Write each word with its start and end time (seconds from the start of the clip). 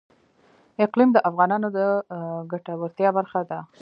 اقلیم 0.85 1.09
د 1.13 1.17
افغانانو 1.29 1.67
د 1.77 1.79
ګټورتیا 2.51 3.09
برخه 3.17 3.41
ده. 3.49 3.59